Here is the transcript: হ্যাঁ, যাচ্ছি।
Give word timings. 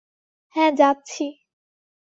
হ্যাঁ, 0.55 0.71
যাচ্ছি। 0.71 1.25